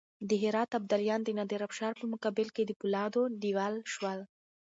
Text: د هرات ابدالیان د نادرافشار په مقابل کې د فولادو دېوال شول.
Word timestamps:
د 0.29 0.31
هرات 0.43 0.69
ابدالیان 0.79 1.21
د 1.23 1.29
نادرافشار 1.39 1.93
په 2.01 2.05
مقابل 2.13 2.47
کې 2.55 2.63
د 2.65 2.71
فولادو 2.79 3.21
دېوال 3.41 3.75
شول. 3.93 4.19